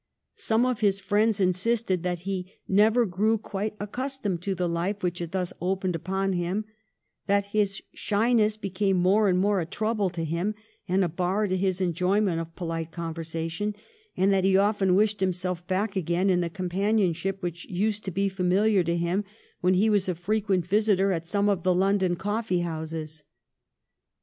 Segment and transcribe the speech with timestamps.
[0.37, 5.03] Some of his friends insisted that he never grew quite accus tomed to the life
[5.03, 6.65] which had thus opened upon him,
[7.27, 10.55] that his shyness became more and more a trouble to him
[10.87, 13.75] and a bar to his enjoyment of polite conversation,
[14.17, 18.27] and that he often wished himself back again in the companionship which used to be
[18.27, 19.23] familiar to him
[19.59, 23.21] when he was a frequent visitor at some of the London coJQTee houses.